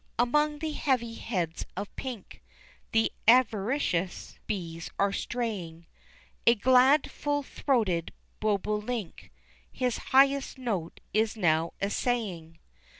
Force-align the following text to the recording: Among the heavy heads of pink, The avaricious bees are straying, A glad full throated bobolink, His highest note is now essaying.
Among 0.17 0.57
the 0.57 0.71
heavy 0.71 1.13
heads 1.13 1.67
of 1.77 1.95
pink, 1.95 2.41
The 2.91 3.11
avaricious 3.27 4.39
bees 4.47 4.89
are 4.97 5.13
straying, 5.13 5.85
A 6.47 6.55
glad 6.55 7.11
full 7.11 7.43
throated 7.43 8.11
bobolink, 8.39 9.31
His 9.71 9.97
highest 10.09 10.57
note 10.57 11.01
is 11.13 11.37
now 11.37 11.73
essaying. 11.79 12.57